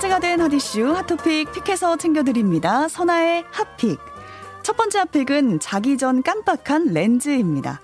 화제가 0.00 0.18
된 0.18 0.40
핫이슈 0.40 0.92
핫토픽 0.94 1.52
픽해서 1.52 1.96
챙겨드립니다. 1.98 2.88
선아의 2.88 3.44
핫픽. 3.50 4.00
첫 4.62 4.74
번째 4.74 5.00
핫픽은 5.00 5.60
자기 5.60 5.98
전 5.98 6.22
깜빡한 6.22 6.86
렌즈입니다. 6.94 7.82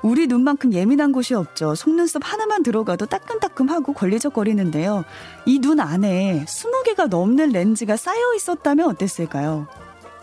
우리 0.00 0.28
눈만큼 0.28 0.72
예민한 0.72 1.10
곳이 1.10 1.34
없죠. 1.34 1.74
속눈썹 1.74 2.22
하나만 2.24 2.62
들어가도 2.62 3.06
따끔따끔하고 3.06 3.94
걸리적거리는데요. 3.94 5.04
이 5.46 5.58
눈 5.58 5.80
안에 5.80 6.44
20개가 6.46 7.08
넘는 7.08 7.50
렌즈가 7.50 7.96
쌓여 7.96 8.34
있었다면 8.36 8.88
어땠을까요? 8.90 9.66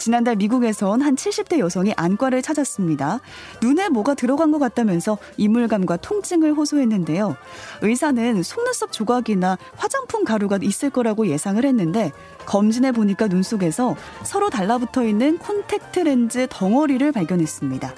지난달 0.03 0.35
미국에선 0.35 1.01
한 1.01 1.15
70대 1.15 1.59
여성이 1.59 1.93
안과를 1.95 2.41
찾았습니다. 2.41 3.21
눈에 3.61 3.87
뭐가 3.87 4.15
들어간 4.15 4.51
것 4.51 4.59
같다면서 4.59 5.17
이물감과 5.37 5.95
통증을 5.95 6.51
호소했는데요. 6.55 7.37
의사는 7.83 8.43
속눈썹 8.43 8.91
조각이나 8.91 9.57
화장품 9.77 10.25
가루가 10.25 10.59
있을 10.61 10.89
거라고 10.89 11.27
예상을 11.27 11.63
했는데 11.63 12.11
검진해 12.45 12.91
보니까 12.91 13.29
눈 13.29 13.43
속에서 13.43 13.95
서로 14.23 14.49
달라붙어 14.49 15.05
있는 15.05 15.37
콘택트 15.37 16.01
렌즈 16.01 16.47
덩어리를 16.49 17.09
발견했습니다. 17.13 17.93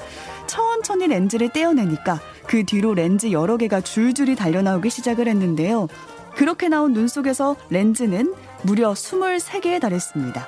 천천히 0.45 1.07
렌즈를 1.07 1.49
떼어내니까 1.49 2.21
그 2.45 2.65
뒤로 2.65 2.93
렌즈 2.93 3.31
여러 3.31 3.57
개가 3.57 3.81
줄줄이 3.81 4.35
달려나오기 4.35 4.91
시작을 4.91 5.27
했는데요. 5.27 5.87
그렇게 6.35 6.67
나온 6.67 6.93
눈 6.93 7.07
속에서 7.07 7.55
렌즈는 7.69 8.35
무려 8.65 8.93
23개에 8.93 9.79
달했습니다. 9.79 10.45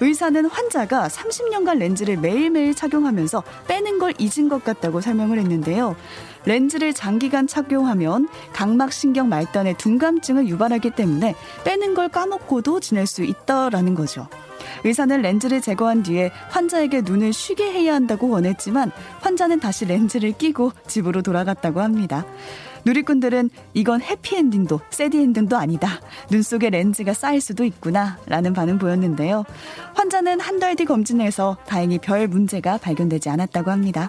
의사는 0.00 0.46
환자가 0.46 1.08
30년간 1.08 1.78
렌즈를 1.78 2.16
매일매일 2.16 2.74
착용하면서 2.74 3.42
빼는 3.66 3.98
걸 3.98 4.14
잊은 4.18 4.48
것 4.48 4.64
같다고 4.64 5.00
설명을 5.00 5.38
했는데요. 5.38 5.96
렌즈를 6.44 6.92
장기간 6.92 7.46
착용하면 7.46 8.28
각막신경 8.52 9.28
말단의 9.28 9.76
둔감증을 9.78 10.46
유발하기 10.48 10.90
때문에 10.90 11.34
빼는 11.64 11.94
걸 11.94 12.08
까먹고도 12.08 12.80
지낼 12.80 13.06
수 13.06 13.24
있다라는 13.24 13.94
거죠. 13.94 14.28
의사는 14.84 15.20
렌즈를 15.20 15.60
제거한 15.60 16.02
뒤에 16.02 16.30
환자에게 16.50 17.02
눈을 17.02 17.32
쉬게 17.32 17.64
해야 17.72 17.94
한다고 17.94 18.28
원했지만 18.28 18.92
환자는 19.20 19.60
다시 19.60 19.84
렌즈를 19.86 20.32
끼고 20.32 20.72
집으로 20.86 21.22
돌아갔다고 21.22 21.80
합니다. 21.80 22.24
누리꾼들은 22.86 23.50
이건 23.74 24.00
해피엔딩도 24.00 24.80
새디엔딩도 24.90 25.56
아니다. 25.56 26.00
눈 26.30 26.42
속에 26.42 26.70
렌즈가 26.70 27.12
쌓일 27.14 27.40
수도 27.40 27.64
있구나. 27.64 28.16
라는 28.26 28.52
반응 28.52 28.78
보였는데요. 28.78 29.44
환자는 29.94 30.40
한 30.40 30.60
달 30.60 30.76
뒤 30.76 30.84
검진해서 30.84 31.56
다행히 31.66 31.98
별 31.98 32.28
문제가 32.28 32.78
발견되지 32.78 33.28
않았다고 33.28 33.70
합니다. 33.70 34.08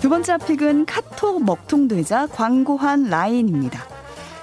두 0.00 0.08
번째 0.08 0.36
pick은 0.38 0.86
카톡 0.86 1.44
먹통되자 1.44 2.26
광고한 2.28 3.04
라인입니다. 3.04 3.91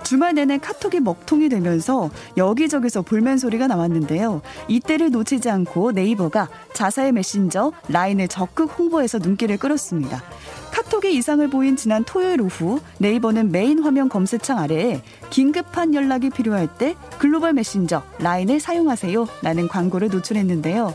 주말 0.10 0.34
내내 0.34 0.58
카톡이 0.58 1.02
먹통이 1.02 1.50
되면서 1.50 2.10
여기저기서 2.36 3.04
볼멘소리가 3.04 3.68
나왔는데요. 3.68 4.42
이때를 4.68 5.12
놓치지 5.12 5.52
않고 5.52 5.92
네이버가 5.92 6.50
자사의 6.74 7.12
메신저 7.12 7.74
라인을 7.90 8.28
적극 8.28 8.80
홍보해서 8.80 9.20
눈길을 9.20 9.58
끌었습니다. 9.58 10.24
카톡이 10.72 11.16
이상을 11.16 11.48
보인 11.52 11.76
지난 11.76 12.04
토요일 12.04 12.42
오후 12.42 12.80
네이버는 12.98 13.52
메인 13.52 13.84
화면 13.84 14.10
검색창 14.10 14.58
아래에 14.58 15.04
긴급한 15.30 15.94
연락이 15.94 16.32
필요할 16.32 16.68
때 16.80 16.96
글로벌 17.20 17.54
메신저 17.54 18.02
라인을 18.18 18.60
사용하세요 18.60 19.28
라는 19.44 19.68
광고를 19.68 20.08
노출했는데요. 20.08 20.92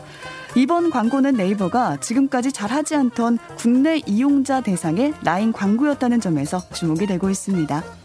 이번 0.57 0.89
광고는 0.89 1.35
네이버가 1.35 2.01
지금까지 2.01 2.51
잘하지 2.51 2.97
않던 2.97 3.37
국내 3.57 4.01
이용자 4.05 4.59
대상의 4.59 5.13
라인 5.23 5.53
광고였다는 5.53 6.19
점에서 6.19 6.61
주목이 6.73 7.07
되고 7.07 7.29
있습니다. 7.29 8.04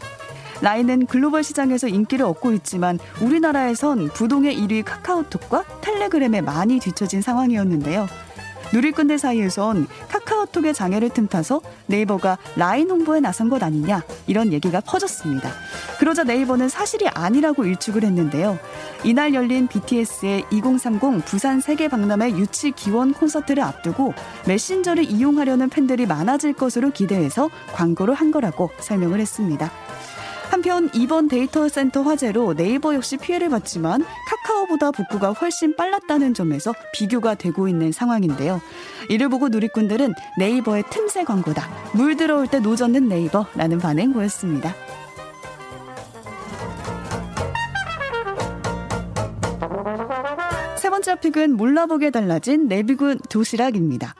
라인은 0.61 1.07
글로벌 1.07 1.43
시장에서 1.43 1.87
인기를 1.87 2.25
얻고 2.25 2.53
있지만 2.53 2.99
우리나라에선 3.21 4.09
부동의 4.09 4.55
1위 4.57 4.83
카카오톡과 4.85 5.65
텔레그램에 5.81 6.41
많이 6.41 6.79
뒤처진 6.79 7.21
상황이었는데요. 7.21 8.07
누리꾼들 8.73 9.19
사이에선 9.19 9.87
카카오톡의 10.07 10.73
장애를 10.73 11.09
틈타서 11.09 11.61
네이버가 11.87 12.37
라인 12.55 12.89
홍보에 12.89 13.19
나선 13.19 13.49
것 13.49 13.61
아니냐 13.61 14.01
이런 14.27 14.53
얘기가 14.53 14.79
퍼졌습니다. 14.79 15.51
그러자 15.99 16.23
네이버는 16.23 16.69
사실이 16.69 17.09
아니라고 17.09 17.65
일축을 17.65 18.03
했는데요. 18.03 18.57
이날 19.03 19.33
열린 19.33 19.67
BTS의 19.67 20.45
2030 20.51 21.25
부산 21.25 21.59
세계 21.59 21.89
박람회 21.89 22.31
유치 22.31 22.71
기원 22.71 23.13
콘서트를 23.13 23.61
앞두고 23.61 24.13
메신저를 24.47 25.03
이용하려는 25.03 25.69
팬들이 25.69 26.05
많아질 26.05 26.53
것으로 26.53 26.91
기대해서 26.91 27.49
광고를 27.73 28.13
한 28.13 28.31
거라고 28.31 28.71
설명을 28.79 29.19
했습니다. 29.19 29.69
한편 30.61 30.91
이번 30.93 31.27
데이터 31.27 31.67
센터 31.67 32.03
화재로 32.03 32.53
네이버 32.53 32.93
역시 32.93 33.17
피해를 33.17 33.49
봤지만 33.49 34.05
카카오보다 34.27 34.91
복구가 34.91 35.31
훨씬 35.31 35.75
빨랐다는 35.75 36.35
점에서 36.35 36.71
비교가 36.93 37.33
되고 37.33 37.67
있는 37.67 37.91
상황인데요. 37.91 38.61
이를 39.09 39.27
보고 39.27 39.49
누리꾼들은 39.49 40.13
네이버의 40.37 40.83
틈새 40.91 41.23
광고다. 41.23 41.67
물 41.95 42.15
들어올 42.15 42.45
때 42.45 42.59
노젓는 42.59 43.09
네이버라는 43.09 43.79
반응 43.79 44.13
보였습니다. 44.13 44.75
세 50.77 50.91
번째 50.91 51.19
픽은 51.21 51.57
몰라보게 51.57 52.11
달라진 52.11 52.67
내비군 52.67 53.17
도시락입니다. 53.29 54.13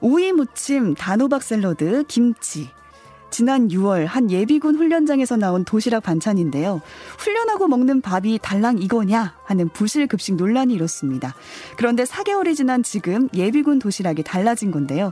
오이 0.00 0.32
무침, 0.32 0.94
단호박 0.94 1.42
샐러드, 1.42 2.04
김치, 2.08 2.70
지난 3.30 3.68
6월 3.68 4.06
한 4.06 4.30
예비군 4.30 4.76
훈련장에서 4.76 5.36
나온 5.36 5.64
도시락 5.64 6.02
반찬인데요. 6.02 6.82
훈련하고 7.18 7.68
먹는 7.68 8.00
밥이 8.00 8.38
달랑 8.42 8.78
이거냐 8.78 9.34
하는 9.44 9.68
부실 9.68 10.06
급식 10.06 10.34
논란이 10.34 10.74
일었습니다. 10.74 11.34
그런데 11.76 12.04
4개월이 12.04 12.56
지난 12.56 12.82
지금 12.82 13.28
예비군 13.34 13.78
도시락이 13.78 14.22
달라진 14.22 14.70
건데요. 14.70 15.10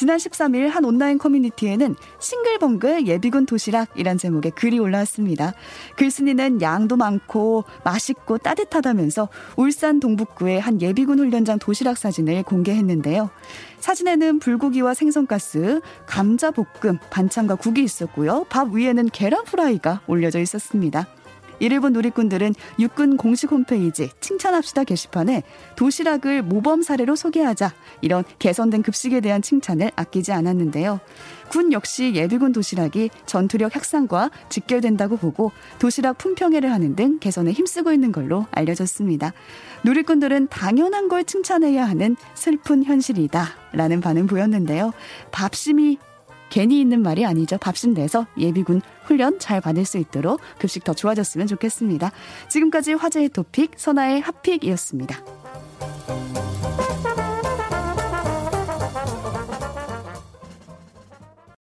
지난 0.00 0.16
13일 0.16 0.68
한 0.68 0.86
온라인 0.86 1.18
커뮤니티에는 1.18 1.94
싱글벙글 2.20 3.06
예비군 3.06 3.44
도시락이란 3.44 4.16
제목의 4.16 4.52
글이 4.52 4.78
올라왔습니다. 4.78 5.52
글쓴이는 5.96 6.62
양도 6.62 6.96
많고 6.96 7.64
맛있고 7.84 8.38
따뜻하다면서 8.38 9.28
울산 9.58 10.00
동북구의 10.00 10.58
한 10.58 10.80
예비군 10.80 11.18
훈련장 11.18 11.58
도시락 11.58 11.98
사진을 11.98 12.44
공개했는데요. 12.44 13.28
사진에는 13.80 14.38
불고기와 14.38 14.94
생선가스, 14.94 15.82
감자 16.06 16.50
볶음, 16.50 16.98
반찬과 17.10 17.56
국이 17.56 17.82
있었고요. 17.82 18.46
밥 18.48 18.72
위에는 18.72 19.10
계란 19.10 19.44
프라이가 19.44 20.00
올려져 20.06 20.40
있었습니다. 20.40 21.08
이를 21.60 21.80
본 21.80 21.92
누리꾼들은 21.92 22.54
육군 22.78 23.16
공식 23.16 23.52
홈페이지 23.52 24.10
칭찬합시다 24.20 24.84
게시판에 24.84 25.42
도시락을 25.76 26.42
모범 26.42 26.82
사례로 26.82 27.14
소개하자 27.14 27.72
이런 28.00 28.24
개선된 28.38 28.82
급식에 28.82 29.20
대한 29.20 29.42
칭찬을 29.42 29.92
아끼지 29.94 30.32
않았는데요. 30.32 31.00
군 31.50 31.72
역시 31.72 32.12
예비군 32.14 32.52
도시락이 32.52 33.10
전투력 33.26 33.74
향상과 33.74 34.30
직결된다고 34.48 35.16
보고 35.16 35.52
도시락 35.78 36.18
품평회를 36.18 36.72
하는 36.72 36.96
등 36.96 37.18
개선에 37.18 37.52
힘쓰고 37.52 37.92
있는 37.92 38.12
걸로 38.12 38.46
알려졌습니다. 38.52 39.32
누리꾼들은 39.84 40.48
당연한 40.48 41.08
걸 41.08 41.24
칭찬해야 41.24 41.84
하는 41.84 42.16
슬픈 42.34 42.84
현실이다 42.84 43.48
라는 43.72 44.00
반응 44.00 44.26
보였는데요. 44.26 44.92
밥심이 45.32 45.98
괜히 46.50 46.80
있는 46.80 47.02
말이 47.02 47.24
아니죠. 47.24 47.56
밥신 47.58 47.94
내서 47.94 48.26
예비군 48.36 48.82
훈련 49.04 49.38
잘 49.38 49.60
받을 49.60 49.84
수 49.84 49.98
있도록 49.98 50.40
급식 50.58 50.84
더 50.84 50.92
좋아졌으면 50.92 51.46
좋겠습니다. 51.46 52.12
지금까지 52.48 52.94
화제의 52.94 53.30
토픽 53.30 53.72
선아의 53.76 54.20
핫픽이었습니다. 54.20 55.39